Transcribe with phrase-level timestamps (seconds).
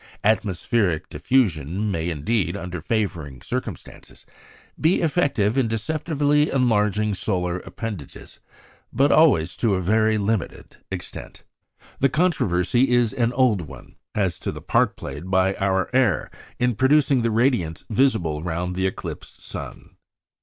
[0.23, 4.25] Atmospheric diffusion may indeed, under favouring circumstances,
[4.79, 8.39] be effective in deceptively enlarging solar appendages;
[8.91, 11.43] but always to a very limited extent.
[11.99, 16.73] The controversy is an old one as to the part played by our air in
[16.73, 19.97] producing the radiance visible round the eclipsed sun.